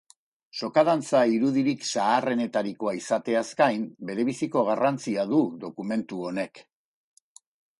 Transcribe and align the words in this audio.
Sokadantza 0.61 1.19
irudirik 1.33 1.83
zaharrenetarikoa 1.89 2.95
izateaz 3.01 3.43
gain, 3.61 3.85
berebiziko 4.11 4.65
garrantzia 4.71 5.27
du 5.37 5.43
dokumentu 5.69 6.25
honek. 6.31 6.65